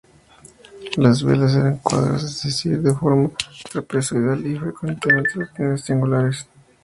Las 0.97 1.23
velas 1.23 1.53
eran 1.55 1.77
cuadras, 1.77 2.23
es 2.23 2.41
decir, 2.41 2.81
de 2.81 2.95
forma 2.95 3.29
trapezoidal, 3.71 4.43
y 4.47 4.57
frecuentemente 4.57 5.29
latinas 5.37 5.79
o 5.79 5.83
triangulares. 5.83 6.47